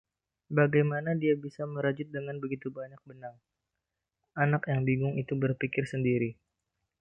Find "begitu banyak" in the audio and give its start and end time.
2.43-2.97